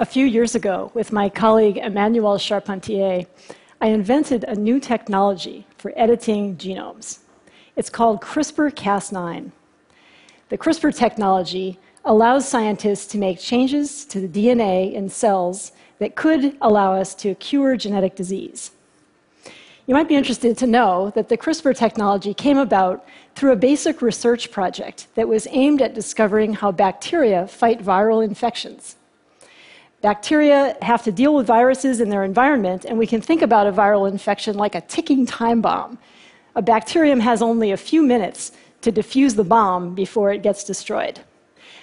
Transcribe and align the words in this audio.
A 0.00 0.04
few 0.04 0.26
years 0.26 0.56
ago, 0.56 0.90
with 0.92 1.12
my 1.12 1.28
colleague 1.28 1.76
Emmanuelle 1.76 2.40
Charpentier, 2.40 3.26
I 3.80 3.86
invented 3.86 4.42
a 4.42 4.56
new 4.56 4.80
technology 4.80 5.68
for 5.78 5.92
editing 5.94 6.56
genomes. 6.56 7.20
It's 7.76 7.90
called 7.90 8.20
CRISPR 8.20 8.72
Cas9. 8.72 9.52
The 10.48 10.58
CRISPR 10.58 10.92
technology 10.96 11.78
allows 12.04 12.48
scientists 12.48 13.06
to 13.12 13.18
make 13.18 13.38
changes 13.38 14.04
to 14.06 14.18
the 14.18 14.26
DNA 14.26 14.92
in 14.92 15.08
cells 15.08 15.70
that 16.00 16.16
could 16.16 16.56
allow 16.60 16.94
us 16.94 17.14
to 17.14 17.36
cure 17.36 17.76
genetic 17.76 18.16
disease. 18.16 18.72
You 19.86 19.94
might 19.94 20.08
be 20.08 20.16
interested 20.16 20.58
to 20.58 20.66
know 20.66 21.12
that 21.14 21.28
the 21.28 21.38
CRISPR 21.38 21.76
technology 21.76 22.34
came 22.34 22.58
about 22.58 23.06
through 23.36 23.52
a 23.52 23.66
basic 23.70 24.02
research 24.02 24.50
project 24.50 25.06
that 25.14 25.28
was 25.28 25.46
aimed 25.52 25.80
at 25.80 25.94
discovering 25.94 26.54
how 26.54 26.72
bacteria 26.72 27.46
fight 27.46 27.78
viral 27.80 28.24
infections. 28.24 28.96
Bacteria 30.04 30.76
have 30.82 31.02
to 31.04 31.10
deal 31.10 31.34
with 31.34 31.46
viruses 31.46 31.98
in 31.98 32.10
their 32.10 32.24
environment, 32.24 32.84
and 32.84 32.98
we 32.98 33.06
can 33.06 33.22
think 33.22 33.40
about 33.40 33.66
a 33.66 33.72
viral 33.72 34.06
infection 34.06 34.54
like 34.54 34.74
a 34.74 34.82
ticking 34.82 35.24
time 35.24 35.62
bomb. 35.62 35.96
A 36.56 36.60
bacterium 36.60 37.20
has 37.20 37.40
only 37.40 37.72
a 37.72 37.78
few 37.78 38.02
minutes 38.02 38.52
to 38.82 38.92
diffuse 38.92 39.34
the 39.34 39.44
bomb 39.44 39.94
before 39.94 40.30
it 40.30 40.42
gets 40.42 40.62
destroyed. 40.62 41.20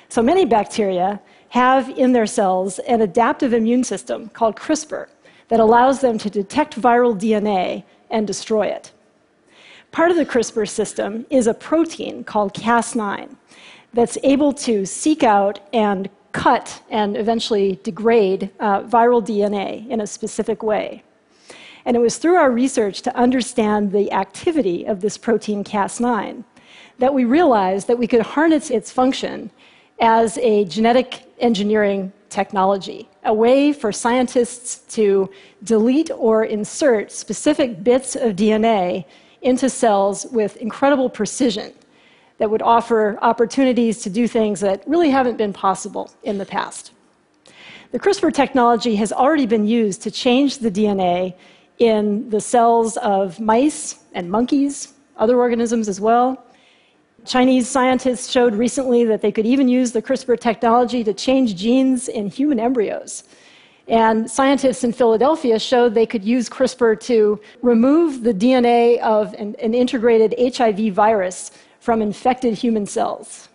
So 0.09 0.21
many 0.21 0.45
bacteria 0.45 1.20
have 1.49 1.89
in 1.98 2.12
their 2.12 2.27
cells 2.27 2.77
an 2.77 3.02
adaptive 3.02 3.53
immune 3.53 3.84
system 3.84 4.29
called 4.29 4.55
CRISPR 4.55 5.07
that 5.48 5.59
allows 5.59 6.01
them 6.01 6.20
to 6.20 6.29
detect 6.29 6.79
viral 6.79 7.20
DNA 7.20 7.84
and 8.12 8.27
destroy 8.27 8.67
it. 8.67 8.91
Part 9.91 10.12
of 10.12 10.18
the 10.18 10.27
CRISPR 10.27 10.70
system 10.70 11.26
is 11.31 11.48
a 11.48 11.55
protein 11.55 12.24
called 12.24 12.53
Cas9 12.53 13.35
that's 13.96 14.20
able 14.21 14.53
to 14.53 14.85
seek 14.85 15.24
out 15.24 15.59
and 15.74 16.07
cut 16.32 16.82
and 16.90 17.18
eventually 17.18 17.79
degrade 17.84 18.49
uh, 18.60 18.84
viral 18.84 19.26
DNA 19.26 19.87
in 19.90 20.01
a 20.01 20.07
specific 20.07 20.63
way. 20.63 21.04
And 21.85 21.96
it 21.96 21.99
was 21.99 22.18
through 22.18 22.35
our 22.35 22.51
research 22.51 23.01
to 23.04 23.15
understand 23.15 23.91
the 23.91 24.12
activity 24.12 24.85
of 24.85 25.02
this 25.02 25.18
protein 25.18 25.63
Cas9 25.63 26.43
that 26.99 27.13
we 27.13 27.26
realized 27.26 27.87
that 27.87 27.98
we 27.98 28.07
could 28.07 28.21
harness 28.21 28.70
its 28.70 28.91
function 28.91 29.49
as 29.99 30.37
a 30.37 30.65
genetic 30.65 31.24
engineering 31.40 32.12
technology, 32.29 33.09
a 33.24 33.34
way 33.34 33.74
for 33.74 33.91
scientists 33.91 34.79
to 34.96 35.29
delete 35.63 36.12
or 36.12 36.46
insert 36.46 37.12
specific 37.12 37.84
bits 37.84 38.15
of 38.15 38.35
DNA 38.35 39.05
into 39.41 39.70
cells 39.70 40.26
with 40.32 40.55
incredible 40.57 41.09
precision 41.09 41.74
that 42.41 42.49
would 42.49 42.63
offer 42.63 43.20
opportunities 43.21 44.01
to 44.01 44.09
do 44.09 44.27
things 44.27 44.61
that 44.61 44.81
really 44.87 45.11
haven't 45.11 45.37
been 45.37 45.53
possible 45.53 46.11
in 46.23 46.39
the 46.39 46.45
past. 46.45 46.91
The 47.91 47.99
CRISPR 47.99 48.34
technology 48.34 48.95
has 48.95 49.13
already 49.13 49.45
been 49.45 49.67
used 49.67 50.01
to 50.01 50.09
change 50.09 50.57
the 50.57 50.71
DNA 50.71 51.35
in 51.77 52.27
the 52.31 52.41
cells 52.41 52.97
of 52.97 53.39
mice 53.39 53.99
and 54.13 54.31
monkeys, 54.31 54.93
other 55.17 55.37
organisms 55.37 55.87
as 55.87 56.01
well. 56.01 56.43
Chinese 57.25 57.67
scientists 57.67 58.31
showed 58.31 58.55
recently 58.55 59.05
that 59.05 59.21
they 59.21 59.31
could 59.31 59.45
even 59.45 59.69
use 59.69 59.91
the 59.91 60.01
CRISPR 60.01 60.39
technology 60.39 61.03
to 61.03 61.13
change 61.13 61.55
genes 61.55 62.07
in 62.07 62.27
human 62.27 62.59
embryos. 62.59 63.23
And 63.87 64.28
scientists 64.31 64.84
in 64.84 64.94
Philadelphia 64.94 65.59
showed 65.59 65.94
they 65.94 66.07
could 66.07 66.25
use 66.25 66.50
CRISPR 66.50 67.00
to 67.01 67.39
remove 67.62 68.23
the 68.23 68.34
DNA 68.34 68.97
of 69.01 69.35
an, 69.35 69.56
an 69.59 69.75
integrated 69.75 70.34
HIV 70.57 70.91
virus 70.95 71.51
from 71.81 72.01
infected 72.01 72.53
human 72.53 72.86
cells 72.86 73.50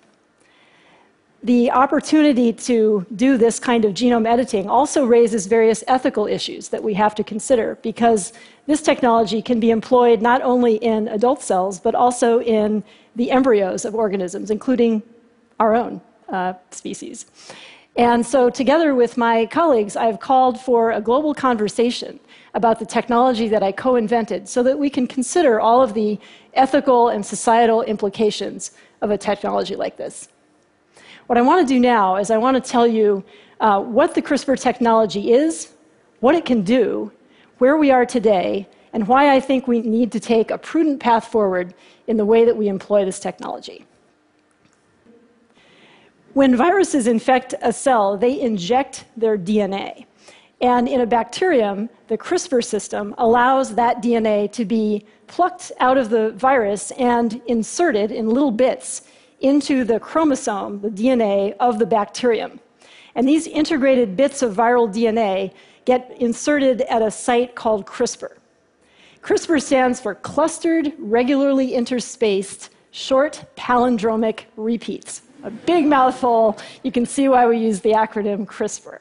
the 1.47 1.71
opportunity 1.71 2.53
to 2.53 3.07
do 3.15 3.37
this 3.37 3.61
kind 3.61 3.85
of 3.85 3.95
genome 3.95 4.27
editing 4.27 4.69
also 4.69 5.05
raises 5.05 5.47
various 5.47 5.85
ethical 5.87 6.27
issues 6.27 6.71
that 6.71 6.83
we 6.83 6.93
have 6.95 7.15
to 7.15 7.23
consider 7.23 7.79
because 7.83 8.33
this 8.67 8.83
technology 8.83 9.41
can 9.41 9.61
be 9.61 9.71
employed 9.71 10.21
not 10.21 10.43
only 10.43 10.75
in 10.77 11.07
adult 11.07 11.41
cells 11.41 11.79
but 11.79 11.95
also 11.95 12.41
in 12.41 12.83
the 13.15 13.31
embryos 13.31 13.85
of 13.85 13.95
organisms, 13.95 14.51
including 14.51 15.03
our 15.61 15.75
own 15.75 16.01
uh, 16.29 16.53
species. 16.73 17.27
And 17.97 18.27
so, 18.27 18.51
together 18.51 18.95
with 18.95 19.17
my 19.17 19.47
colleagues, 19.47 19.97
I've 19.97 20.21
called 20.21 20.61
for 20.61 20.91
a 20.91 21.01
global 21.01 21.33
conversation 21.33 22.21
about 22.53 22.79
the 22.79 22.85
technology 22.85 23.49
that 23.49 23.63
I 23.63 23.73
co 23.73 23.97
invented 23.97 24.49
so 24.49 24.63
that 24.65 24.79
we 24.79 24.91
can 24.91 25.07
consider 25.07 25.61
all 25.61 25.83
of 25.83 25.95
the 25.95 26.19
ethical 26.53 27.09
and 27.09 27.25
societal 27.25 27.83
implications 27.83 28.73
of 29.01 29.11
a 29.11 29.17
technology 29.17 29.77
like 29.77 29.97
this. 29.97 30.29
What 31.27 31.39
I 31.39 31.43
want 31.43 31.67
to 31.67 31.75
do 31.75 31.81
now 31.81 32.17
is 32.17 32.31
I 32.31 32.37
want 32.37 32.63
to 32.63 32.71
tell 32.71 32.87
you 32.87 33.25
uh, 33.61 33.81
what 33.81 34.15
the 34.15 34.21
CRISPR 34.21 34.61
technology 34.61 35.33
is, 35.33 35.73
what 36.21 36.35
it 36.35 36.45
can 36.45 36.63
do, 36.63 37.11
where 37.59 37.79
we 37.79 37.91
are 37.91 38.05
today, 38.05 38.69
and 38.93 39.09
why 39.09 39.35
I 39.35 39.41
think 39.41 39.67
we 39.67 39.81
need 39.81 40.13
to 40.13 40.21
take 40.21 40.51
a 40.51 40.59
prudent 40.59 41.01
path 41.01 41.29
forward 41.29 41.73
in 42.07 42.19
the 42.19 42.27
way 42.27 42.45
that 42.45 42.57
we 42.57 42.69
employ 42.69 43.07
this 43.07 43.19
technology. 43.19 43.87
When 46.37 46.55
viruses 46.55 47.07
infect 47.07 47.55
a 47.63 47.73
cell, 47.73 48.19
they 48.19 48.39
inject 48.39 49.07
their 49.17 49.39
DNA. 49.39 50.05
And 50.61 50.87
in 50.87 51.01
a 51.01 51.07
bacterium, 51.07 51.89
the 52.09 52.19
CRISPR 52.19 52.63
system 52.63 53.15
allows 53.17 53.75
that 53.77 54.03
DNA 54.03 54.53
to 54.53 54.67
be 54.67 55.07
plucked 55.29 55.73
out 55.81 55.97
of 55.97 56.11
the 56.11 56.33
virus 56.33 56.91
and 56.99 57.41
inserted 57.47 58.13
in 58.13 58.29
little 58.29 58.51
bits 58.51 59.09
into 59.41 59.83
the 59.83 59.99
chromosome, 59.99 60.83
the 60.83 60.91
DNA 60.91 61.57
of 61.59 61.79
the 61.79 61.87
bacterium. 61.87 62.61
And 63.15 63.27
these 63.27 63.47
integrated 63.47 64.15
bits 64.15 64.43
of 64.43 64.55
viral 64.55 64.93
DNA 64.95 65.55
get 65.87 66.15
inserted 66.21 66.83
at 66.83 67.01
a 67.01 67.11
site 67.11 67.55
called 67.55 67.87
CRISPR. 67.87 68.37
CRISPR 69.23 69.63
stands 69.63 70.01
for 70.01 70.15
Clustered 70.15 70.93
Regularly 70.99 71.73
Interspaced 71.73 72.69
Short 72.91 73.43
Palindromic 73.57 74.41
Repeats. 74.59 75.23
A 75.47 75.51
big 75.51 75.87
mouthful. 75.87 76.59
You 76.83 76.91
can 76.91 77.07
see 77.07 77.29
why 77.29 77.47
we 77.47 77.59
use 77.59 77.81
the 77.81 77.93
acronym 77.93 78.47
CRISPR. 78.47 78.99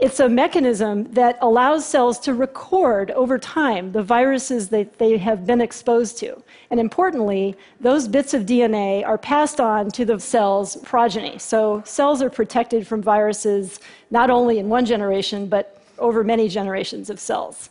It's 0.00 0.20
a 0.20 0.28
mechanism 0.28 1.12
that 1.12 1.36
allows 1.42 1.84
cells 1.84 2.18
to 2.20 2.32
record 2.32 3.10
over 3.10 3.38
time 3.38 3.92
the 3.92 4.02
viruses 4.02 4.70
that 4.70 4.96
they 4.98 5.18
have 5.18 5.46
been 5.46 5.60
exposed 5.60 6.16
to. 6.20 6.42
And 6.70 6.80
importantly, 6.80 7.56
those 7.78 8.08
bits 8.08 8.32
of 8.32 8.46
DNA 8.46 9.04
are 9.04 9.18
passed 9.18 9.60
on 9.60 9.90
to 9.90 10.06
the 10.06 10.18
cell's 10.18 10.76
progeny. 10.76 11.38
So 11.38 11.82
cells 11.84 12.22
are 12.22 12.30
protected 12.30 12.86
from 12.86 13.02
viruses 13.02 13.80
not 14.10 14.30
only 14.30 14.58
in 14.58 14.70
one 14.70 14.86
generation, 14.86 15.46
but 15.46 15.82
over 15.98 16.24
many 16.24 16.48
generations 16.48 17.10
of 17.10 17.20
cells. 17.20 17.68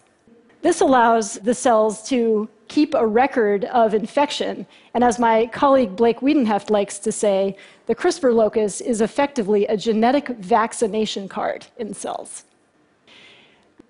This 0.62 0.81
allows 0.81 1.39
the 1.39 1.56
cells 1.56 2.07
to 2.09 2.50
keep 2.68 2.94
a 2.94 3.06
record 3.06 3.66
of 3.66 3.94
infection. 3.94 4.66
And 4.94 5.04
as 5.04 5.20
my 5.20 5.48
colleague 5.48 5.96
Blake 5.96 6.20
Wiedenheft 6.20 6.70
likes 6.70 7.00
to 7.00 7.12
say, 7.12 7.56
the 7.86 7.96
CRISPR 7.96 8.34
locus 8.34 8.82
is 8.82 9.02
effectively 9.02 9.66
a 9.68 9.78
genetic 9.78 10.28
vaccination 10.28 11.28
card 11.28 11.68
in 11.78 11.94
cells. 11.94 12.44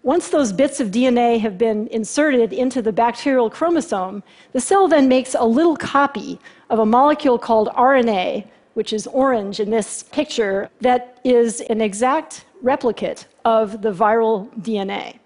Once 0.03 0.29
those 0.29 0.53
bits 0.53 0.79
of 0.79 0.89
DNA 0.89 1.39
have 1.39 1.57
been 1.57 1.87
inserted 1.87 2.53
into 2.53 2.81
the 2.81 2.93
bacterial 2.93 3.49
chromosome, 3.49 4.23
the 4.53 4.61
cell 4.61 4.87
then 4.87 5.07
makes 5.09 5.35
a 5.35 5.43
little 5.43 5.75
copy 5.75 6.39
of 6.69 6.79
a 6.79 6.85
molecule 6.85 7.37
called 7.37 7.67
RNA, 7.69 8.47
which 8.75 8.93
is 8.93 9.07
orange 9.07 9.59
in 9.59 9.69
this 9.69 10.03
picture, 10.03 10.69
that 10.79 11.19
is 11.25 11.61
an 11.61 11.81
exact 11.81 12.45
replicate 12.61 13.27
of 13.43 13.81
the 13.81 13.91
viral 13.91 14.47
DNA. 14.61 15.19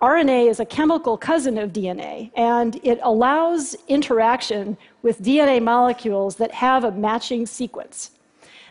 RNA 0.00 0.48
is 0.48 0.60
a 0.60 0.64
chemical 0.64 1.18
cousin 1.18 1.58
of 1.58 1.74
DNA, 1.74 2.30
and 2.34 2.80
it 2.82 2.98
allows 3.02 3.76
interaction 3.86 4.78
with 5.02 5.22
DNA 5.22 5.62
molecules 5.62 6.36
that 6.36 6.50
have 6.52 6.84
a 6.84 6.92
matching 6.92 7.44
sequence. 7.44 8.12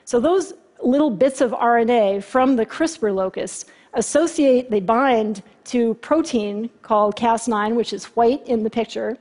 So 0.06 0.20
those 0.20 0.54
little 0.82 1.12
bits 1.12 1.40
of 1.42 1.52
RNA 1.52 2.24
from 2.24 2.56
the 2.56 2.66
CRISPR 2.66 3.14
locus 3.14 3.66
associate, 3.94 4.72
they 4.72 4.80
bind 4.80 5.44
to 5.66 5.94
protein 5.96 6.68
called 6.82 7.16
Cas9, 7.16 7.76
which 7.76 7.94
is 7.94 8.06
white 8.06 8.46
in 8.48 8.64
the 8.64 8.70
picture, 8.72 9.16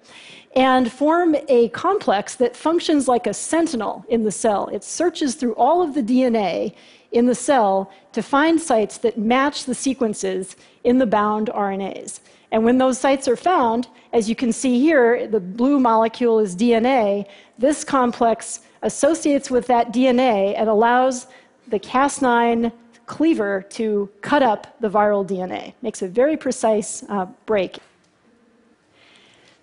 and 0.57 0.91
form 0.91 1.37
a 1.49 1.69
complex 1.71 2.37
that 2.37 2.57
functions 2.57 3.07
like 3.07 3.27
a 3.27 3.35
sentinel 3.35 4.03
in 4.09 4.25
the 4.25 4.31
cell. 4.31 4.69
It 4.69 4.83
searches 4.83 5.35
through 5.35 5.55
all 5.57 5.83
of 5.83 5.93
the 5.93 6.03
DNA 6.03 6.75
in 7.13 7.27
the 7.27 7.35
cell 7.35 7.91
to 8.13 8.23
find 8.23 8.61
sites 8.61 8.99
that 8.99 9.19
match 9.19 9.65
the 9.65 9.75
sequences 9.75 10.57
in 10.85 10.99
the 10.99 11.07
bound 11.07 11.49
RNAs. 11.55 12.21
And 12.51 12.65
when 12.65 12.79
those 12.79 12.99
sites 12.99 13.29
are 13.29 13.37
found, 13.37 13.89
as 14.13 14.29
you 14.29 14.35
can 14.35 14.53
see 14.53 14.81
here, 14.81 15.27
the 15.27 15.41
blue 15.41 15.79
molecule 15.79 16.39
is 16.39 16.57
DNA. 16.57 17.27
This 17.59 17.85
complex 17.85 18.61
associates 18.83 19.51
with 19.51 19.67
that 19.67 19.93
DNA 19.93 20.55
and 20.57 20.69
allows 20.69 21.27
the 21.69 21.79
Cas9 21.79 22.73
cleaver 23.07 23.63
to 23.71 24.09
cut 24.21 24.43
up 24.43 24.79
the 24.81 24.89
viral 24.89 25.27
DNA. 25.27 25.75
Makes 25.83 26.03
a 26.03 26.09
very 26.09 26.37
precise 26.37 27.05
uh, 27.09 27.27
break. 27.47 27.79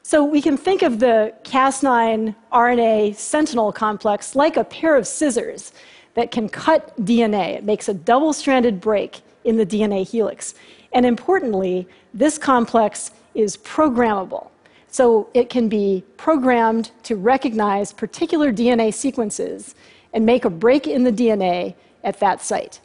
So 0.04 0.24
we 0.24 0.42
can 0.42 0.56
think 0.56 0.84
of 0.84 1.00
the 1.00 1.34
Cas9 1.44 2.36
RNA 2.54 3.16
sentinel 3.16 3.72
complex 3.72 4.36
like 4.36 4.58
a 4.58 4.64
pair 4.64 4.96
of 4.96 5.08
scissors 5.08 5.72
that 6.16 6.32
can 6.32 6.50
cut 6.50 6.96
DNA. 7.06 7.56
It 7.56 7.64
makes 7.64 7.88
a 7.88 7.94
double 7.94 8.34
stranded 8.34 8.82
break 8.82 9.22
in 9.44 9.58
the 9.58 9.66
DNA 9.66 10.08
helix. 10.08 10.56
And 10.94 11.06
importantly, 11.06 11.88
this 12.14 12.38
complex 12.38 13.12
is 13.36 13.58
programmable. 13.58 14.50
So 14.88 15.30
it 15.34 15.50
can 15.50 15.68
be 15.68 16.04
programmed 16.16 16.92
to 17.04 17.16
recognize 17.16 17.92
particular 17.92 18.52
DNA 18.52 18.94
sequences 18.94 19.76
and 20.14 20.26
make 20.26 20.46
a 20.46 20.50
break 20.50 20.88
in 20.88 21.04
the 21.04 21.12
DNA 21.12 21.76
at 22.04 22.20
that 22.22 22.42
site. 22.42 22.80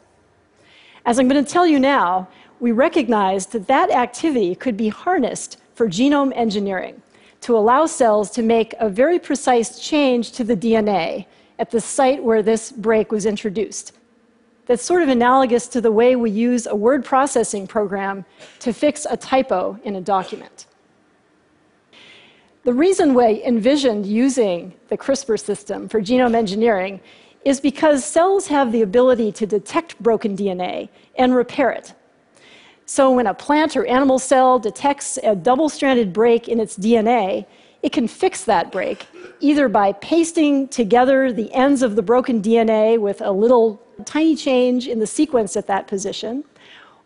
As 1.05 1.17
I'm 1.17 1.29
going 1.29 1.43
to 1.43 1.49
tell 1.49 1.65
you 1.65 1.79
now, 1.79 2.27
we 2.59 2.73
recognized 2.73 3.53
that 3.53 3.67
that 3.67 3.89
activity 3.89 4.55
could 4.55 4.75
be 4.75 4.89
harnessed 4.89 5.57
for 5.73 5.87
genome 5.87 6.33
engineering 6.35 7.01
to 7.41 7.57
allow 7.57 7.85
cells 7.85 8.29
to 8.31 8.43
make 8.43 8.75
a 8.79 8.89
very 8.89 9.17
precise 9.17 9.79
change 9.79 10.31
to 10.33 10.43
the 10.43 10.55
DNA 10.55 11.25
at 11.61 11.69
the 11.69 11.79
site 11.79 12.23
where 12.23 12.41
this 12.41 12.71
break 12.71 13.11
was 13.11 13.27
introduced. 13.27 13.93
That's 14.65 14.83
sort 14.83 15.03
of 15.03 15.09
analogous 15.09 15.67
to 15.67 15.79
the 15.79 15.91
way 15.91 16.15
we 16.15 16.31
use 16.31 16.65
a 16.65 16.75
word 16.75 17.05
processing 17.05 17.67
program 17.67 18.25
to 18.61 18.73
fix 18.73 19.05
a 19.07 19.15
typo 19.15 19.79
in 19.83 19.95
a 19.95 20.01
document. 20.01 20.65
The 22.63 22.73
reason 22.73 23.13
we 23.13 23.43
envisioned 23.43 24.07
using 24.07 24.73
the 24.87 24.97
CRISPR 24.97 25.39
system 25.39 25.87
for 25.87 26.01
genome 26.01 26.33
engineering 26.33 26.99
is 27.45 27.59
because 27.59 28.03
cells 28.03 28.47
have 28.47 28.71
the 28.71 28.81
ability 28.81 29.31
to 29.33 29.45
detect 29.45 30.01
broken 30.01 30.35
DNA 30.35 30.89
and 31.15 31.35
repair 31.35 31.69
it. 31.69 31.93
So, 32.87 33.11
when 33.11 33.27
a 33.27 33.35
plant 33.35 33.77
or 33.77 33.85
animal 33.85 34.17
cell 34.17 34.57
detects 34.57 35.19
a 35.23 35.35
double 35.35 35.69
stranded 35.69 36.11
break 36.11 36.47
in 36.47 36.59
its 36.59 36.75
DNA, 36.75 37.45
it 37.83 37.91
can 37.91 38.07
fix 38.07 38.43
that 38.43 38.71
break 38.71 39.07
either 39.41 39.67
by 39.67 39.91
pasting 39.93 40.67
together 40.67 41.33
the 41.33 41.51
ends 41.53 41.81
of 41.81 41.95
the 41.95 42.01
broken 42.01 42.41
DNA 42.41 42.99
with 42.99 43.21
a 43.21 43.31
little 43.31 43.81
tiny 44.05 44.35
change 44.35 44.87
in 44.87 44.99
the 44.99 45.07
sequence 45.07 45.57
at 45.57 45.67
that 45.67 45.87
position, 45.87 46.43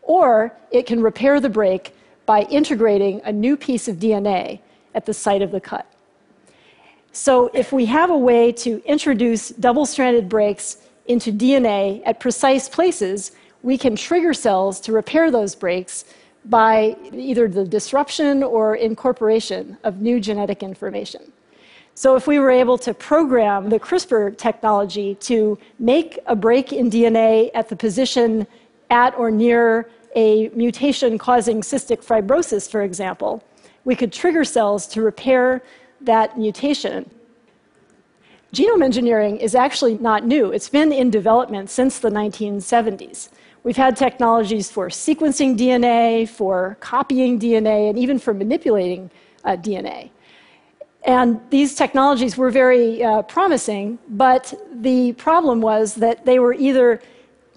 or 0.02 0.54
it 0.72 0.86
can 0.86 1.02
repair 1.02 1.40
the 1.40 1.50
break 1.50 1.96
by 2.26 2.42
integrating 2.44 3.22
a 3.24 3.32
new 3.32 3.56
piece 3.56 3.88
of 3.88 3.98
DNA 3.98 4.60
at 4.94 5.06
the 5.06 5.14
site 5.14 5.42
of 5.42 5.52
the 5.52 5.62
cut. 5.62 5.86
So, 7.12 7.50
if 7.54 7.72
we 7.72 7.86
have 7.86 8.10
a 8.10 8.18
way 8.18 8.52
to 8.52 8.84
introduce 8.86 9.50
double 9.50 9.86
stranded 9.86 10.28
breaks 10.28 10.78
into 11.06 11.32
DNA 11.32 12.02
at 12.06 12.20
precise 12.20 12.68
places, 12.68 13.32
we 13.64 13.78
can 13.78 13.96
trigger 13.96 14.34
cells 14.34 14.82
to 14.82 14.92
repair 14.92 15.32
those 15.32 15.56
breaks 15.56 16.04
by 16.46 16.96
either 17.12 17.48
the 17.48 17.66
disruption 17.66 18.44
or 18.44 18.76
incorporation 18.76 19.78
of 19.84 20.02
new 20.02 20.20
genetic 20.20 20.62
information. 20.62 21.32
So, 21.98 22.16
if 22.16 22.28
we 22.28 22.40
were 22.40 22.52
able 22.52 22.78
to 22.80 22.94
program 22.94 23.70
the 23.70 23.80
CRISPR 23.80 24.38
technology 24.38 25.16
to 25.22 25.58
make 25.80 26.20
a 26.26 26.36
break 26.36 26.74
in 26.74 26.90
DNA 26.90 27.52
at 27.54 27.70
the 27.70 27.76
position 27.76 28.46
at 28.90 29.18
or 29.18 29.32
near 29.32 29.90
a 30.16 30.50
mutation 30.50 31.18
causing 31.18 31.62
cystic 31.62 32.04
fibrosis, 32.06 32.70
for 32.70 32.82
example, 32.82 33.44
we 33.86 33.96
could 33.96 34.12
trigger 34.12 34.44
cells 34.44 34.88
to 34.88 35.02
repair 35.02 35.62
that 36.02 36.38
mutation. 36.38 37.10
Genome 38.54 38.84
engineering 38.84 39.38
is 39.38 39.56
actually 39.56 39.98
not 39.98 40.26
new. 40.26 40.52
It's 40.52 40.70
been 40.70 40.92
in 40.92 41.10
development 41.10 41.70
since 41.70 42.00
the 42.00 42.10
1970s. 42.10 43.30
We've 43.66 43.76
had 43.76 43.98
technologies 43.98 44.70
for 44.70 44.90
sequencing 44.90 45.58
DNA, 45.58 46.30
for 46.30 46.78
copying 46.82 47.40
DNA, 47.40 47.90
and 47.90 47.98
even 47.98 48.20
for 48.20 48.32
manipulating 48.32 49.10
uh, 49.44 49.58
DNA. 49.58 50.12
And 51.04 51.42
these 51.50 51.74
technologies 51.74 52.38
were 52.38 52.52
very 52.52 53.04
uh, 53.04 53.24
promising, 53.24 53.98
but 54.08 54.54
the 54.72 55.14
problem 55.14 55.62
was 55.62 55.96
that 55.96 56.28
they 56.28 56.38
were 56.38 56.54
either 56.54 57.02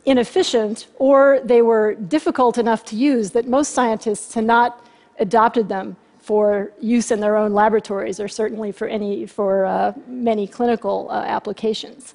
inefficient 0.07 0.87
or 0.97 1.41
they 1.45 1.61
were 1.61 1.95
difficult 1.97 2.57
enough 2.57 2.87
to 2.87 2.97
use 2.97 3.33
that 3.33 3.47
most 3.47 3.75
scientists 3.75 4.33
had 4.33 4.45
not 4.45 4.87
adopted 5.19 5.69
them 5.69 5.95
for 6.21 6.73
use 6.81 7.11
in 7.11 7.21
their 7.21 7.37
own 7.37 7.53
laboratories 7.53 8.19
or 8.19 8.29
certainly 8.29 8.73
for, 8.73 8.89
any, 8.89 9.27
for 9.27 9.67
uh, 9.67 9.93
many 10.07 10.47
clinical 10.47 11.09
uh, 11.11 11.17
applications. 11.25 12.15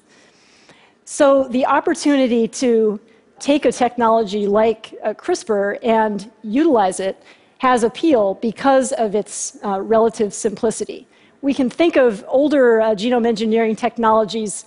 So 1.04 1.46
the 1.46 1.64
opportunity 1.66 2.48
to 2.48 2.98
take 3.38 3.64
a 3.64 3.72
technology 3.72 4.46
like 4.46 4.94
uh, 5.02 5.14
CRISPR 5.14 5.78
and 5.82 6.30
utilize 6.42 7.00
it 7.00 7.22
has 7.58 7.82
appeal 7.82 8.34
because 8.34 8.92
of 8.92 9.14
its 9.14 9.58
uh, 9.64 9.80
relative 9.80 10.34
simplicity. 10.34 11.06
We 11.42 11.54
can 11.54 11.70
think 11.70 11.96
of 11.96 12.24
older 12.28 12.80
uh, 12.80 12.94
genome 12.94 13.26
engineering 13.26 13.76
technologies 13.76 14.66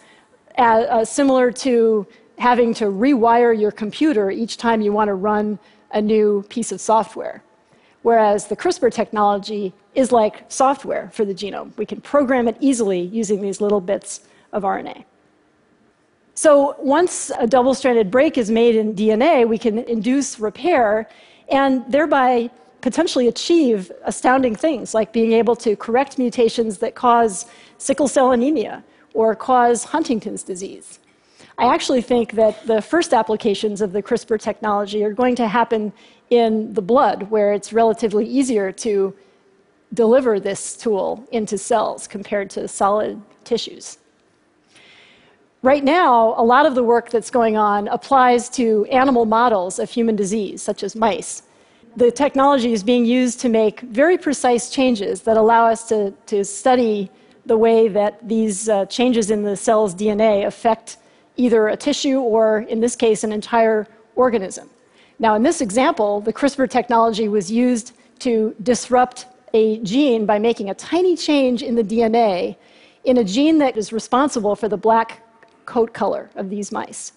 as, 0.57 0.87
uh, 0.87 1.05
similar 1.05 1.51
to 1.51 2.07
having 2.37 2.73
to 2.75 2.85
rewire 2.85 3.59
your 3.59 3.71
computer 3.71 4.29
each 4.29 4.57
time 4.57 4.81
you 4.81 4.91
want 4.91 5.07
to 5.07 5.13
run 5.13 5.59
a 5.91 6.01
new 6.01 6.43
piece 6.49 6.71
of 6.71 6.79
software. 6.81 7.43
Whereas 8.03 8.47
the 8.47 8.55
CRISPR 8.55 8.93
technology 8.93 9.73
is 9.95 10.11
like 10.11 10.49
software 10.49 11.09
for 11.11 11.25
the 11.25 11.33
genome. 11.33 11.75
We 11.77 11.85
can 11.85 11.99
program 12.01 12.47
it 12.47 12.57
easily 12.59 13.01
using 13.01 13.41
these 13.41 13.59
little 13.59 13.81
bits 13.81 14.21
of 14.53 14.63
RNA. 14.63 15.03
So 16.37 16.75
once 16.77 17.31
a 17.39 17.47
double 17.47 17.73
stranded 17.73 18.11
break 18.11 18.37
is 18.37 18.51
made 18.51 18.75
in 18.75 18.93
DNA, 18.93 19.47
we 19.47 19.57
can 19.57 19.79
induce 19.79 20.39
repair 20.39 21.09
and 21.49 21.83
thereby 21.91 22.51
potentially 22.81 23.27
achieve 23.27 23.91
astounding 24.03 24.55
things 24.55 24.93
like 24.93 25.11
being 25.11 25.31
able 25.31 25.55
to 25.55 25.75
correct 25.75 26.19
mutations 26.19 26.77
that 26.77 26.93
cause 26.93 27.47
sickle 27.79 28.07
cell 28.07 28.33
anemia 28.33 28.83
or 29.15 29.33
cause 29.33 29.83
Huntington's 29.83 30.43
disease. 30.43 30.99
I 31.57 31.73
actually 31.73 32.03
think 32.03 32.33
that 32.33 32.67
the 32.67 32.83
first 32.83 33.15
applications 33.15 33.81
of 33.81 33.91
the 33.91 34.03
CRISPR 34.03 34.39
technology 34.39 35.03
are 35.03 35.13
going 35.13 35.35
to 35.37 35.47
happen 35.47 35.91
in 36.29 36.71
the 36.71 36.83
blood, 36.83 37.31
where 37.31 37.51
it's 37.51 37.73
relatively 37.73 38.27
easier 38.27 38.71
to 38.73 39.11
deliver 39.95 40.39
this 40.39 40.77
tool 40.77 41.27
into 41.31 41.57
cells 41.57 42.07
compared 42.07 42.51
to 42.51 42.67
solid 42.67 43.19
tissues. 43.43 43.97
Right 45.63 45.83
now, 45.83 46.35
a 46.37 46.43
lot 46.43 46.67
of 46.67 46.75
the 46.75 46.83
work 46.83 47.09
that's 47.09 47.31
going 47.31 47.57
on 47.57 47.87
applies 47.87 48.47
to 48.49 48.85
animal 48.91 49.25
models 49.25 49.79
of 49.79 49.89
human 49.89 50.15
disease, 50.15 50.61
such 50.61 50.83
as 50.83 50.95
mice. 50.95 51.41
The 51.95 52.11
technology 52.11 52.73
is 52.73 52.83
being 52.83 53.05
used 53.05 53.39
to 53.39 53.49
make 53.49 53.79
very 53.79 54.19
precise 54.19 54.69
changes 54.69 55.21
that 55.21 55.35
allow 55.35 55.65
us 55.65 55.87
to, 55.89 56.11
to 56.27 56.45
study 56.45 57.09
the 57.47 57.57
way 57.57 57.87
that 57.87 58.27
these 58.27 58.69
uh, 58.69 58.85
changes 58.85 59.31
in 59.31 59.41
the 59.41 59.55
cell's 59.55 59.95
DNA 59.95 60.45
affect 60.45 60.97
either 61.37 61.69
a 61.69 61.77
tissue 61.77 62.19
or, 62.19 62.59
in 62.69 62.79
this 62.79 62.95
case, 62.95 63.23
an 63.23 63.31
entire 63.31 63.87
organism. 64.15 64.69
Now, 65.17 65.33
in 65.33 65.41
this 65.41 65.59
example, 65.59 66.21
the 66.21 66.33
CRISPR 66.33 66.69
technology 66.69 67.27
was 67.27 67.51
used 67.51 67.93
to 68.19 68.55
disrupt 68.61 69.25
a 69.55 69.79
gene 69.79 70.27
by 70.27 70.37
making 70.37 70.69
a 70.69 70.75
tiny 70.75 71.15
change 71.15 71.63
in 71.63 71.73
the 71.73 71.83
DNA 71.83 72.57
in 73.05 73.17
a 73.17 73.23
gene 73.23 73.57
that 73.57 73.75
is 73.75 73.91
responsible 73.91 74.55
for 74.55 74.69
the 74.69 74.77
black 74.77 75.23
coat 75.67 75.93
color 75.93 76.31
of 76.35 76.49
these 76.49 76.71
mice. 76.71 77.13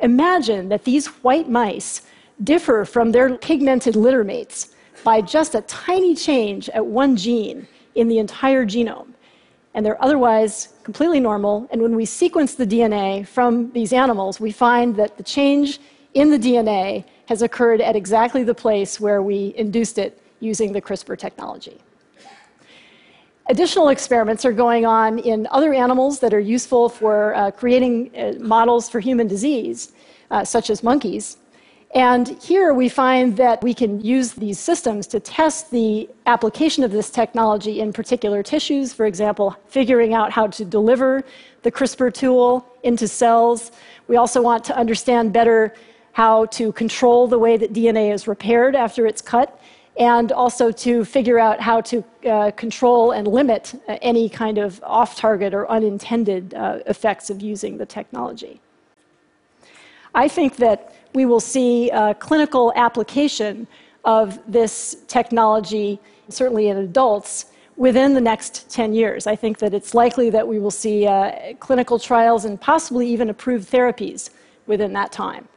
Imagine 0.00 0.68
that 0.68 0.84
these 0.84 1.06
white 1.24 1.48
mice 1.48 2.02
differ 2.44 2.84
from 2.84 3.10
their 3.12 3.36
pigmented 3.38 3.94
littermates 3.94 4.74
by 5.02 5.22
just 5.22 5.54
a 5.54 5.62
tiny 5.62 6.14
change 6.14 6.68
at 6.70 6.84
one 6.84 7.16
gene 7.16 7.66
in 7.94 8.08
the 8.08 8.18
entire 8.18 8.66
genome. 8.66 9.08
And 9.74 9.84
they're 9.84 10.02
otherwise 10.02 10.74
completely 10.82 11.20
normal. 11.20 11.68
And 11.70 11.80
when 11.80 11.94
we 11.96 12.04
sequence 12.04 12.54
the 12.54 12.66
DNA 12.66 13.26
from 13.26 13.70
these 13.72 13.92
animals, 13.92 14.40
we 14.40 14.52
find 14.52 14.96
that 14.96 15.16
the 15.16 15.22
change 15.22 15.78
in 16.14 16.30
the 16.30 16.38
DNA 16.38 17.04
has 17.26 17.42
occurred 17.42 17.80
at 17.80 17.94
exactly 17.94 18.42
the 18.42 18.54
place 18.54 18.98
where 18.98 19.22
we 19.22 19.54
induced 19.56 19.98
it 19.98 20.20
using 20.40 20.72
the 20.72 20.80
CRISPR 20.80 21.18
technology. 21.18 21.78
Additional 23.50 23.88
experiments 23.88 24.44
are 24.44 24.52
going 24.52 24.84
on 24.84 25.18
in 25.20 25.48
other 25.50 25.72
animals 25.72 26.20
that 26.20 26.34
are 26.34 26.40
useful 26.40 26.90
for 26.90 27.34
uh, 27.34 27.50
creating 27.50 28.14
uh, 28.14 28.34
models 28.40 28.90
for 28.90 29.00
human 29.00 29.26
disease, 29.26 29.92
uh, 30.30 30.44
such 30.44 30.68
as 30.68 30.82
monkeys. 30.82 31.38
And 31.94 32.28
here 32.42 32.74
we 32.74 32.90
find 32.90 33.34
that 33.38 33.62
we 33.62 33.72
can 33.72 34.02
use 34.02 34.32
these 34.32 34.58
systems 34.58 35.06
to 35.06 35.20
test 35.20 35.70
the 35.70 36.10
application 36.26 36.84
of 36.84 36.90
this 36.90 37.08
technology 37.08 37.80
in 37.80 37.90
particular 37.90 38.42
tissues, 38.42 38.92
for 38.92 39.06
example, 39.06 39.56
figuring 39.68 40.12
out 40.12 40.30
how 40.30 40.48
to 40.48 40.66
deliver 40.66 41.24
the 41.62 41.72
CRISPR 41.72 42.12
tool 42.12 42.66
into 42.82 43.08
cells. 43.08 43.72
We 44.08 44.16
also 44.16 44.42
want 44.42 44.62
to 44.64 44.76
understand 44.76 45.32
better 45.32 45.72
how 46.12 46.44
to 46.46 46.72
control 46.72 47.26
the 47.26 47.38
way 47.38 47.56
that 47.56 47.72
DNA 47.72 48.12
is 48.12 48.28
repaired 48.28 48.76
after 48.76 49.06
it's 49.06 49.22
cut, 49.22 49.58
and 49.98 50.30
also 50.30 50.70
to 50.70 51.04
figure 51.04 51.38
out 51.38 51.60
how 51.60 51.80
to 51.80 52.04
uh, 52.26 52.50
control 52.52 53.10
and 53.10 53.26
limit 53.26 53.74
uh, 53.88 53.98
any 54.00 54.28
kind 54.28 54.56
of 54.56 54.80
off 54.84 55.16
target 55.16 55.52
or 55.52 55.68
unintended 55.68 56.54
uh, 56.54 56.78
effects 56.86 57.30
of 57.30 57.42
using 57.42 57.76
the 57.76 57.86
technology. 57.86 58.60
I 60.14 60.28
think 60.28 60.56
that 60.56 60.94
we 61.14 61.26
will 61.26 61.40
see 61.40 61.90
a 61.90 62.14
clinical 62.14 62.72
application 62.76 63.66
of 64.04 64.38
this 64.50 64.96
technology, 65.08 66.00
certainly 66.28 66.68
in 66.68 66.76
adults, 66.78 67.46
within 67.76 68.14
the 68.14 68.20
next 68.20 68.70
10 68.70 68.92
years. 68.92 69.26
I 69.26 69.36
think 69.36 69.58
that 69.58 69.74
it's 69.74 69.94
likely 69.94 70.30
that 70.30 70.46
we 70.46 70.58
will 70.58 70.70
see 70.70 71.06
uh, 71.06 71.54
clinical 71.60 71.98
trials 71.98 72.44
and 72.44 72.60
possibly 72.60 73.08
even 73.08 73.30
approved 73.30 73.70
therapies 73.70 74.30
within 74.66 74.92
that 74.94 75.12
time, 75.12 75.48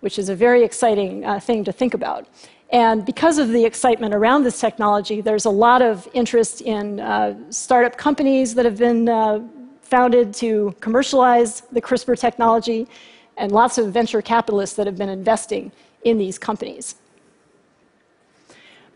which 0.00 0.18
is 0.18 0.28
a 0.28 0.34
very 0.34 0.64
exciting 0.64 1.24
uh, 1.24 1.40
thing 1.40 1.64
to 1.64 1.72
think 1.72 1.94
about. 1.94 2.26
And 2.72 3.04
because 3.04 3.38
of 3.38 3.50
the 3.50 3.64
excitement 3.66 4.14
around 4.14 4.44
this 4.44 4.58
technology, 4.58 5.20
there's 5.20 5.44
a 5.44 5.50
lot 5.50 5.82
of 5.82 6.08
interest 6.14 6.62
in 6.62 7.00
uh, 7.00 7.34
startup 7.50 7.98
companies 7.98 8.54
that 8.54 8.64
have 8.64 8.78
been 8.78 9.10
uh, 9.10 9.40
founded 9.82 10.32
to 10.32 10.74
commercialize 10.80 11.60
the 11.70 11.82
CRISPR 11.82 12.18
technology, 12.18 12.88
and 13.36 13.52
lots 13.52 13.76
of 13.76 13.92
venture 13.92 14.22
capitalists 14.22 14.74
that 14.76 14.86
have 14.86 14.96
been 14.96 15.10
investing 15.10 15.70
in 16.04 16.16
these 16.16 16.38
companies. 16.38 16.96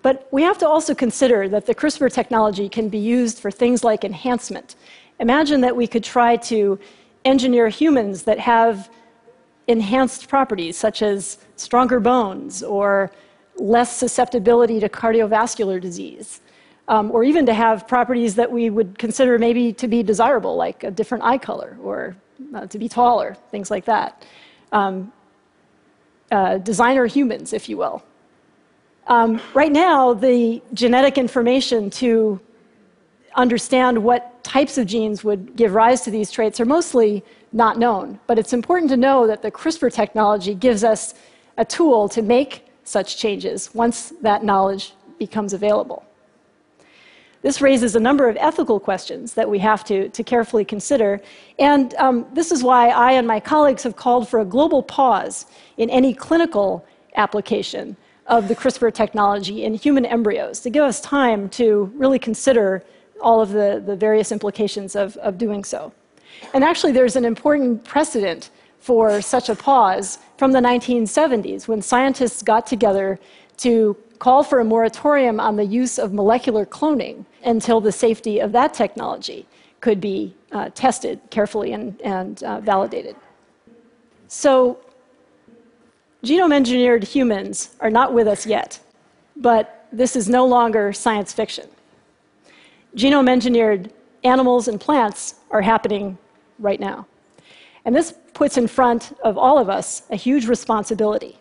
But 0.01 0.27
we 0.31 0.43
have 0.43 0.57
to 0.59 0.69
also 0.69 0.95
consider 0.95 1.49
that 1.51 1.67
the 1.67 1.75
CRISPR 1.75 2.11
technology 2.11 2.69
can 2.71 2.89
be 2.89 2.99
used 2.99 3.41
for 3.41 3.51
things 3.51 3.85
like 3.85 4.05
enhancement. 4.05 4.77
Imagine 5.21 5.61
that 5.61 5.77
we 5.77 5.87
could 5.87 6.05
try 6.05 6.37
to 6.37 6.79
engineer 7.27 7.69
humans 7.69 8.23
that 8.23 8.39
have 8.39 8.89
enhanced 9.67 10.29
properties, 10.29 10.79
such 10.79 11.03
as 11.03 11.39
stronger 11.57 12.01
bones 12.01 12.63
or 12.63 13.11
less 13.59 13.97
susceptibility 13.97 14.81
to 14.81 14.89
cardiovascular 14.89 15.81
disease, 15.81 16.41
um, 16.89 17.11
or 17.11 17.25
even 17.25 17.47
to 17.47 17.55
have 17.55 17.89
properties 17.89 18.35
that 18.35 18.51
we 18.51 18.71
would 18.71 18.99
consider 18.99 19.39
maybe 19.39 19.73
to 19.73 19.89
be 19.89 20.03
desirable, 20.03 20.57
like 20.57 20.85
a 20.85 20.91
different 20.91 21.25
eye 21.25 21.39
color 21.39 21.77
or 21.83 22.17
uh, 22.55 22.67
to 22.67 22.79
be 22.79 22.89
taller, 22.89 23.37
things 23.51 23.71
like 23.71 23.85
that. 23.85 24.27
Um, 24.73 25.13
uh, 26.31 26.59
designer 26.59 27.07
humans, 27.07 27.53
if 27.53 27.69
you 27.69 27.77
will. 27.77 28.03
Um, 29.07 29.41
right 29.55 29.71
now, 29.71 30.15
the 30.15 30.61
genetic 30.75 31.17
information 31.17 31.91
to 31.91 32.41
understand 33.37 34.03
what 34.03 34.43
types 34.43 34.79
of 34.79 34.87
genes 34.87 35.23
would 35.23 35.55
give 35.55 35.75
rise 35.75 36.01
to 36.03 36.11
these 36.11 36.31
traits 36.31 36.59
are 36.59 36.65
mostly 36.65 37.23
not 37.53 37.79
known. 37.79 38.19
But 38.27 38.39
it's 38.39 38.53
important 38.53 38.91
to 38.91 38.97
know 38.97 39.27
that 39.27 39.43
the 39.43 39.51
CRISPR 39.51 39.93
technology 39.93 40.55
gives 40.55 40.83
us 40.83 41.15
a 41.57 41.65
tool 41.65 42.09
to 42.09 42.23
make 42.23 42.66
such 42.87 43.17
changes 43.17 43.71
once 43.75 44.13
that 44.23 44.45
knowledge 44.45 44.95
becomes 45.19 45.53
available. 45.53 46.05
This 47.43 47.61
raises 47.61 47.95
a 47.95 48.01
number 48.01 48.29
of 48.29 48.37
ethical 48.41 48.81
questions 48.81 49.35
that 49.35 49.49
we 49.49 49.59
have 49.61 49.85
to, 49.85 50.09
to 50.09 50.25
carefully 50.25 50.65
consider. 50.65 51.21
And 51.59 51.95
um, 51.95 52.27
this 52.33 52.51
is 52.51 52.65
why 52.65 52.89
I 52.89 53.13
and 53.13 53.27
my 53.27 53.39
colleagues 53.39 53.83
have 53.85 53.95
called 53.95 54.29
for 54.29 54.41
a 54.41 54.45
global 54.45 54.83
pause 54.83 55.47
in 55.77 55.89
any 55.91 56.13
clinical 56.13 56.85
application 57.15 57.97
of 58.27 58.49
the 58.49 58.57
CRISPR 58.57 58.93
technology 58.93 59.65
in 59.65 59.75
human 59.75 60.05
embryos 60.05 60.61
to 60.61 60.71
give 60.71 60.83
us 60.83 61.01
time 61.01 61.49
to 61.51 61.93
really 61.95 62.19
consider 62.19 62.83
all 63.21 63.41
of 63.41 63.51
the, 63.51 63.83
the 63.87 63.95
various 63.95 64.33
implications 64.33 64.97
of, 64.97 65.17
of 65.19 65.39
doing 65.39 65.63
so. 65.63 65.93
And 66.53 66.65
actually, 66.65 66.93
there's 66.93 67.17
an 67.17 67.25
important 67.25 67.85
precedent 67.85 68.51
for 68.87 69.21
such 69.21 69.49
a 69.49 69.57
pause 69.57 70.21
from 70.39 70.53
the 70.53 70.61
1970s 70.61 71.67
when 71.67 71.83
scientists 71.83 72.41
got 72.41 72.69
together 72.69 73.19
to 73.57 73.97
call 74.21 74.45
for 74.45 74.61
a 74.61 74.65
moratorium 74.65 75.41
on 75.41 75.57
the 75.57 75.65
use 75.65 75.99
of 75.99 76.13
molecular 76.13 76.65
cloning 76.65 77.25
until 77.45 77.81
the 77.81 77.91
safety 77.91 78.39
of 78.39 78.53
that 78.53 78.73
technology 78.73 79.45
could 79.81 80.01
be 80.01 80.33
uh, 80.53 80.71
tested 80.73 81.21
carefully 81.31 81.73
and, 81.73 82.01
and 82.03 82.45
uh, 82.45 82.61
validated. 82.61 83.17
So, 84.29 84.79
genome 86.23 86.55
engineered 86.55 87.03
humans 87.03 87.75
are 87.81 87.91
not 87.91 88.15
with 88.15 88.29
us 88.29 88.47
yet, 88.47 88.79
but 89.35 89.89
this 89.91 90.15
is 90.15 90.29
no 90.29 90.47
longer 90.47 90.93
science 90.93 91.33
fiction. 91.33 91.69
Genome 92.95 93.29
engineered 93.29 93.93
animals 94.23 94.69
and 94.69 94.81
plants 94.81 95.35
are 95.51 95.61
happening 95.61 96.17
right 96.61 96.79
now. 96.79 97.05
And 97.87 97.95
this 97.95 98.15
puts 98.35 98.59
in 98.59 98.67
front 98.67 99.17
of 99.23 99.39
all 99.39 99.59
of 99.59 99.71
us 99.71 100.03
a 100.11 100.17
huge 100.17 100.49
responsibility 100.49 101.39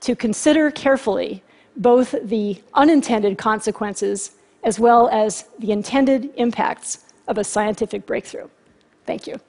to 0.00 0.14
consider 0.14 0.70
carefully 0.70 1.42
both 1.74 2.14
the 2.22 2.62
unintended 2.74 3.38
consequences 3.38 4.32
as 4.62 4.78
well 4.78 5.08
as 5.08 5.48
the 5.58 5.72
intended 5.72 6.32
impacts 6.36 7.06
of 7.28 7.38
a 7.38 7.44
scientific 7.44 8.04
breakthrough. 8.04 8.46
Thank 9.06 9.26
you. 9.26 9.40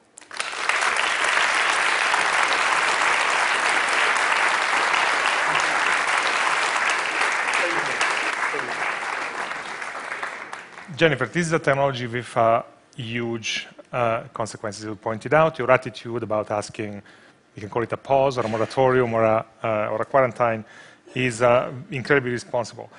Jennifer, 10.95 11.25
this 11.25 11.47
is 11.47 11.53
a 11.53 11.59
technology 11.59 12.07
with 12.07 12.35
a 12.37 12.63
huge 12.95 13.67
consequences 14.33 14.83
you 14.83 14.95
pointed 14.95 15.33
out. 15.33 15.57
Your 15.59 15.71
attitude 15.71 16.23
about 16.23 16.51
asking, 16.51 17.01
you 17.55 17.61
can 17.61 17.69
call 17.69 17.83
it 17.83 17.91
a 17.93 17.97
pause 17.97 18.37
or 18.37 18.45
a 18.45 18.47
moratorium 18.47 19.13
or 19.13 19.23
a, 19.23 19.45
uh, 19.63 19.89
or 19.91 20.01
a 20.01 20.05
quarantine, 20.05 20.65
is 21.15 21.41
uh, 21.41 21.71
incredibly 21.91 22.31
responsible. 22.31 22.89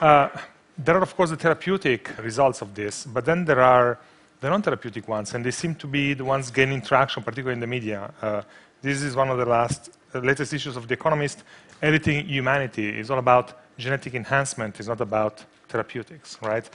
Uh, 0.00 0.28
there 0.76 0.96
are, 0.96 1.02
of 1.02 1.14
course, 1.16 1.30
the 1.30 1.36
therapeutic 1.36 2.16
results 2.18 2.62
of 2.62 2.74
this, 2.74 3.04
but 3.04 3.24
then 3.24 3.44
there 3.44 3.60
are 3.60 3.98
the 4.40 4.48
non-therapeutic 4.48 5.08
ones, 5.08 5.34
and 5.34 5.44
they 5.44 5.50
seem 5.50 5.74
to 5.74 5.86
be 5.86 6.14
the 6.14 6.24
ones 6.24 6.50
gaining 6.50 6.80
traction, 6.80 7.22
particularly 7.22 7.54
in 7.54 7.60
the 7.60 7.66
media. 7.66 8.12
Uh, 8.22 8.42
this 8.80 9.02
is 9.02 9.16
one 9.16 9.28
of 9.28 9.38
the 9.38 9.44
last, 9.44 9.90
latest 10.14 10.52
issues 10.52 10.76
of 10.76 10.86
The 10.86 10.94
Economist. 10.94 11.42
Editing 11.82 12.26
humanity 12.26 12.88
is 12.98 13.10
all 13.10 13.18
about 13.18 13.60
genetic 13.76 14.14
enhancement, 14.14 14.78
it's 14.78 14.88
not 14.88 15.00
about 15.00 15.44
therapeutics, 15.68 16.38
right? 16.42 16.68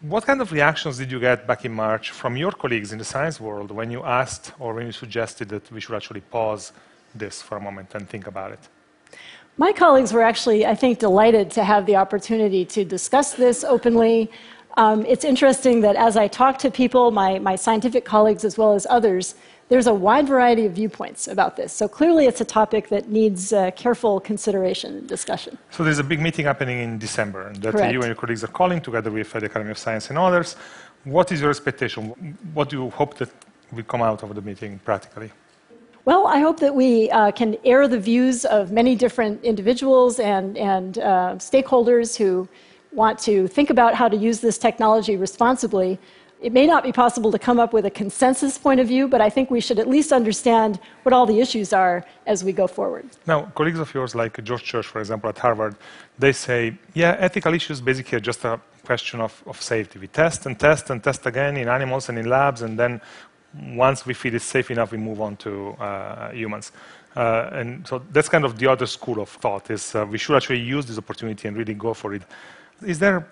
What 0.00 0.26
kind 0.26 0.40
of 0.40 0.52
reactions 0.52 0.96
did 0.96 1.10
you 1.10 1.18
get 1.18 1.44
back 1.44 1.64
in 1.64 1.72
March 1.72 2.12
from 2.12 2.36
your 2.36 2.52
colleagues 2.52 2.92
in 2.92 2.98
the 2.98 3.04
science 3.04 3.40
world 3.40 3.72
when 3.72 3.90
you 3.90 4.04
asked 4.04 4.52
or 4.60 4.72
when 4.74 4.86
you 4.86 4.92
suggested 4.92 5.48
that 5.48 5.72
we 5.72 5.80
should 5.80 5.96
actually 5.96 6.20
pause 6.20 6.70
this 7.16 7.42
for 7.42 7.56
a 7.56 7.60
moment 7.60 7.92
and 7.96 8.08
think 8.08 8.28
about 8.28 8.52
it? 8.52 8.60
My 9.56 9.72
colleagues 9.72 10.12
were 10.12 10.22
actually, 10.22 10.64
I 10.64 10.76
think, 10.76 11.00
delighted 11.00 11.50
to 11.50 11.64
have 11.64 11.84
the 11.86 11.96
opportunity 11.96 12.64
to 12.66 12.84
discuss 12.84 13.34
this 13.34 13.64
openly. 13.64 14.30
Um, 14.76 15.04
it's 15.04 15.24
interesting 15.24 15.80
that 15.80 15.96
as 15.96 16.16
I 16.16 16.28
talk 16.28 16.58
to 16.58 16.70
people, 16.70 17.10
my, 17.10 17.40
my 17.40 17.56
scientific 17.56 18.04
colleagues 18.04 18.44
as 18.44 18.56
well 18.56 18.74
as 18.74 18.86
others, 18.88 19.34
there's 19.68 19.86
a 19.86 19.94
wide 19.94 20.26
variety 20.26 20.64
of 20.66 20.72
viewpoints 20.72 21.28
about 21.28 21.56
this. 21.56 21.72
So 21.72 21.88
clearly, 21.88 22.26
it's 22.26 22.40
a 22.40 22.44
topic 22.44 22.88
that 22.88 23.08
needs 23.08 23.52
uh, 23.52 23.70
careful 23.72 24.18
consideration 24.20 24.98
and 24.98 25.08
discussion. 25.08 25.58
So 25.70 25.84
there's 25.84 25.98
a 25.98 26.04
big 26.04 26.20
meeting 26.20 26.46
happening 26.46 26.80
in 26.80 26.98
December 26.98 27.52
that 27.54 27.72
Correct. 27.72 27.92
you 27.92 28.00
and 28.00 28.08
your 28.08 28.14
colleagues 28.14 28.42
are 28.44 28.54
calling 28.60 28.80
together 28.80 29.10
with 29.10 29.30
the 29.32 29.44
Academy 29.44 29.70
of 29.70 29.78
Science 29.78 30.08
and 30.10 30.18
others. 30.18 30.56
What 31.04 31.30
is 31.32 31.40
your 31.40 31.50
expectation? 31.50 32.08
What 32.54 32.70
do 32.70 32.76
you 32.80 32.90
hope 32.90 33.16
that 33.18 33.30
will 33.72 33.84
come 33.84 34.02
out 34.02 34.22
of 34.22 34.34
the 34.34 34.42
meeting 34.42 34.80
practically? 34.84 35.30
Well, 36.04 36.26
I 36.26 36.38
hope 36.38 36.58
that 36.60 36.74
we 36.74 37.10
uh, 37.10 37.32
can 37.32 37.58
air 37.66 37.86
the 37.86 38.00
views 38.00 38.46
of 38.46 38.72
many 38.72 38.96
different 38.96 39.44
individuals 39.44 40.18
and, 40.18 40.56
and 40.56 40.98
uh, 40.98 41.34
stakeholders 41.36 42.16
who 42.16 42.48
want 42.92 43.18
to 43.18 43.46
think 43.46 43.68
about 43.68 43.94
how 43.94 44.08
to 44.08 44.16
use 44.16 44.40
this 44.40 44.56
technology 44.56 45.16
responsibly 45.16 45.98
it 46.40 46.52
may 46.52 46.66
not 46.66 46.82
be 46.84 46.92
possible 46.92 47.32
to 47.32 47.38
come 47.38 47.58
up 47.58 47.72
with 47.72 47.84
a 47.84 47.90
consensus 47.90 48.58
point 48.58 48.80
of 48.80 48.86
view, 48.86 49.08
but 49.08 49.20
I 49.20 49.30
think 49.30 49.50
we 49.50 49.60
should 49.60 49.78
at 49.78 49.88
least 49.88 50.12
understand 50.12 50.78
what 51.02 51.12
all 51.12 51.26
the 51.26 51.40
issues 51.40 51.72
are 51.72 52.04
as 52.26 52.44
we 52.44 52.52
go 52.52 52.66
forward. 52.66 53.06
Now, 53.26 53.42
colleagues 53.54 53.80
of 53.80 53.92
yours, 53.92 54.14
like 54.14 54.42
George 54.44 54.62
Church, 54.62 54.86
for 54.86 55.00
example, 55.00 55.28
at 55.28 55.38
Harvard, 55.38 55.76
they 56.18 56.32
say, 56.32 56.78
yeah, 56.94 57.16
ethical 57.18 57.54
issues 57.54 57.80
basically 57.80 58.16
are 58.16 58.20
just 58.20 58.44
a 58.44 58.60
question 58.84 59.20
of, 59.20 59.42
of 59.46 59.60
safety. 59.60 59.98
We 59.98 60.06
test 60.06 60.46
and 60.46 60.58
test 60.58 60.90
and 60.90 61.02
test 61.02 61.26
again 61.26 61.56
in 61.56 61.68
animals 61.68 62.08
and 62.08 62.18
in 62.18 62.26
labs, 62.26 62.62
and 62.62 62.78
then 62.78 63.00
once 63.74 64.06
we 64.06 64.14
feel 64.14 64.34
it's 64.34 64.44
safe 64.44 64.70
enough, 64.70 64.92
we 64.92 64.98
move 64.98 65.20
on 65.20 65.36
to 65.38 65.70
uh, 65.80 66.30
humans. 66.30 66.70
Uh, 67.16 67.48
and 67.52 67.86
so 67.86 68.00
that's 68.12 68.28
kind 68.28 68.44
of 68.44 68.58
the 68.58 68.66
other 68.70 68.86
school 68.86 69.20
of 69.20 69.28
thought 69.28 69.70
is 69.70 69.94
uh, 69.94 70.06
we 70.08 70.18
should 70.18 70.36
actually 70.36 70.60
use 70.60 70.86
this 70.86 70.98
opportunity 70.98 71.48
and 71.48 71.56
really 71.56 71.74
go 71.74 71.92
for 71.92 72.14
it. 72.14 72.22
Is 72.86 72.98
there 72.98 73.26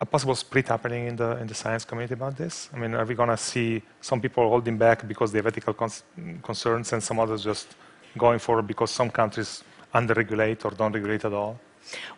a 0.00 0.06
possible 0.06 0.34
split 0.34 0.68
happening 0.68 1.06
in 1.08 1.16
the 1.16 1.36
in 1.40 1.46
the 1.46 1.54
science 1.54 1.84
community 1.84 2.14
about 2.14 2.36
this? 2.36 2.70
I 2.74 2.78
mean, 2.78 2.94
are 2.94 3.04
we 3.04 3.14
going 3.14 3.28
to 3.28 3.36
see 3.36 3.82
some 4.00 4.20
people 4.20 4.48
holding 4.48 4.78
back 4.78 5.06
because 5.06 5.30
they 5.32 5.38
have 5.38 5.46
ethical 5.46 5.74
cons 5.74 6.02
concerns, 6.42 6.92
and 6.92 7.02
some 7.02 7.20
others 7.20 7.44
just 7.44 7.68
going 8.16 8.38
forward 8.38 8.66
because 8.66 8.90
some 8.90 9.10
countries 9.10 9.62
under-regulate 9.92 10.64
or 10.64 10.70
don't 10.70 10.92
regulate 10.92 11.24
at 11.24 11.32
all? 11.32 11.58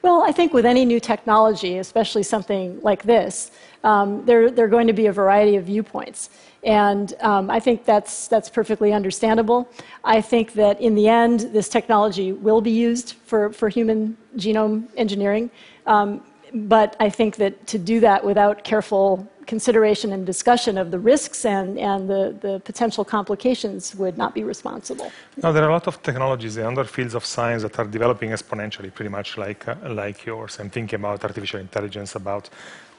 Well, 0.02 0.22
I 0.22 0.32
think 0.32 0.52
with 0.52 0.66
any 0.66 0.84
new 0.84 1.00
technology, 1.00 1.78
especially 1.78 2.22
something 2.22 2.80
like 2.82 3.02
this, 3.04 3.52
um, 3.84 4.24
there, 4.26 4.50
there 4.50 4.64
are 4.64 4.68
going 4.68 4.86
to 4.86 4.92
be 4.92 5.06
a 5.06 5.12
variety 5.12 5.56
of 5.56 5.64
viewpoints. 5.64 6.30
And 6.64 7.14
um, 7.20 7.50
I 7.50 7.60
think 7.60 7.84
that's, 7.84 8.28
that's 8.28 8.48
perfectly 8.48 8.92
understandable. 8.92 9.68
I 10.04 10.20
think 10.20 10.52
that 10.54 10.80
in 10.80 10.94
the 10.94 11.08
end, 11.08 11.40
this 11.52 11.68
technology 11.68 12.32
will 12.32 12.60
be 12.60 12.70
used 12.70 13.14
for, 13.24 13.50
for 13.52 13.68
human 13.68 14.16
genome 14.36 14.88
engineering. 14.96 15.50
Um, 15.86 16.22
but 16.54 16.96
I 17.00 17.08
think 17.08 17.36
that 17.36 17.66
to 17.68 17.78
do 17.78 18.00
that 18.00 18.24
without 18.24 18.64
careful 18.64 19.28
consideration 19.46 20.12
and 20.12 20.24
discussion 20.24 20.78
of 20.78 20.90
the 20.90 20.98
risks 20.98 21.44
and, 21.44 21.78
and 21.78 22.08
the, 22.08 22.36
the 22.40 22.60
potential 22.60 23.04
complications 23.04 23.94
would 23.96 24.16
not 24.16 24.34
be 24.34 24.44
responsible. 24.44 25.10
Now, 25.42 25.52
there 25.52 25.64
are 25.64 25.70
a 25.70 25.72
lot 25.72 25.86
of 25.88 26.02
technologies 26.02 26.56
in 26.56 26.64
other 26.64 26.84
fields 26.84 27.14
of 27.14 27.24
science 27.24 27.62
that 27.62 27.78
are 27.78 27.84
developing 27.84 28.30
exponentially, 28.30 28.94
pretty 28.94 29.08
much 29.10 29.36
like, 29.36 29.66
uh, 29.66 29.74
like 29.88 30.24
yours. 30.24 30.58
I'm 30.60 30.70
thinking 30.70 30.96
about 31.00 31.24
artificial 31.24 31.60
intelligence, 31.60 32.14
about 32.14 32.50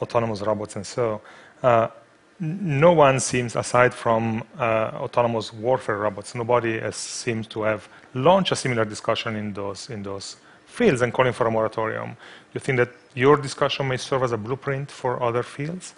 autonomous 0.01 0.41
robots, 0.41 0.75
and 0.75 0.85
so. 0.85 1.21
Uh, 1.61 1.87
no 2.39 2.91
one 2.91 3.19
seems, 3.19 3.55
aside 3.55 3.93
from 3.93 4.43
uh, 4.57 4.91
autonomous 4.95 5.53
warfare 5.53 5.97
robots, 5.97 6.35
nobody 6.35 6.81
seems 6.91 7.47
to 7.47 7.61
have 7.61 7.87
launched 8.13 8.51
a 8.51 8.55
similar 8.55 8.83
discussion 8.83 9.35
in 9.37 9.53
those, 9.53 9.89
in 9.89 10.03
those 10.03 10.37
fields 10.65 11.01
and 11.03 11.13
calling 11.13 11.31
for 11.31 11.47
a 11.47 11.51
moratorium. 11.51 12.09
Do 12.09 12.15
you 12.55 12.59
think 12.59 12.79
that 12.79 12.89
your 13.15 13.37
discussion 13.37 13.87
may 13.87 13.97
serve 13.97 14.23
as 14.23 14.31
a 14.31 14.37
blueprint 14.37 14.89
for 14.91 15.21
other 15.21 15.43
fields? 15.43 15.93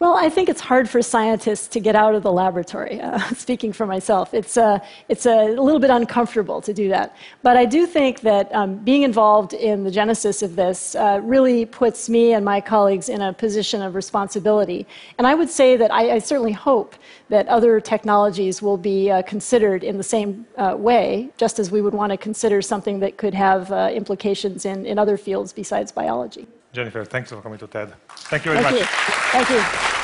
Well, 0.00 0.16
I 0.16 0.28
think 0.28 0.48
it's 0.48 0.60
hard 0.60 0.90
for 0.90 1.00
scientists 1.02 1.68
to 1.68 1.80
get 1.80 1.94
out 1.94 2.16
of 2.16 2.24
the 2.24 2.32
laboratory. 2.32 3.00
Uh, 3.00 3.18
speaking 3.34 3.72
for 3.72 3.86
myself, 3.86 4.34
it's, 4.34 4.56
uh, 4.56 4.80
it's 5.08 5.24
a 5.24 5.46
little 5.46 5.78
bit 5.78 5.90
uncomfortable 5.90 6.60
to 6.62 6.74
do 6.74 6.88
that. 6.88 7.16
But 7.42 7.56
I 7.56 7.64
do 7.64 7.86
think 7.86 8.20
that 8.22 8.52
um, 8.52 8.76
being 8.76 9.02
involved 9.02 9.52
in 9.52 9.84
the 9.84 9.90
genesis 9.92 10.42
of 10.42 10.56
this 10.56 10.96
uh, 10.96 11.20
really 11.22 11.64
puts 11.64 12.08
me 12.08 12.32
and 12.32 12.44
my 12.44 12.60
colleagues 12.60 13.08
in 13.08 13.22
a 13.22 13.32
position 13.32 13.82
of 13.82 13.94
responsibility. 13.94 14.84
And 15.18 15.28
I 15.28 15.34
would 15.34 15.48
say 15.48 15.76
that 15.76 15.92
I, 15.92 16.16
I 16.16 16.18
certainly 16.18 16.52
hope 16.52 16.96
that 17.28 17.46
other 17.46 17.80
technologies 17.80 18.60
will 18.60 18.76
be 18.76 19.10
uh, 19.12 19.22
considered 19.22 19.84
in 19.84 19.96
the 19.96 20.02
same 20.02 20.44
uh, 20.56 20.74
way, 20.76 21.30
just 21.36 21.60
as 21.60 21.70
we 21.70 21.80
would 21.80 21.94
want 21.94 22.10
to 22.10 22.16
consider 22.16 22.60
something 22.60 22.98
that 22.98 23.16
could 23.16 23.34
have 23.34 23.70
uh, 23.70 23.90
implications 23.92 24.64
in, 24.64 24.86
in 24.86 24.98
other 24.98 25.16
fields 25.16 25.52
besides 25.52 25.92
biology. 25.92 26.48
Jennifer, 26.74 27.04
thanks 27.04 27.30
for 27.30 27.40
coming 27.40 27.58
to 27.58 27.68
TED. 27.68 27.94
Thank 28.08 28.44
you 28.44 28.52
very 28.52 28.64
Thank 28.64 28.80
much. 28.80 28.80
You. 28.80 28.86
Thank 29.30 29.50
you. 29.50 30.03